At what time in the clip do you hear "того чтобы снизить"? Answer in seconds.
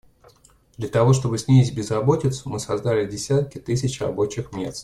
0.89-1.75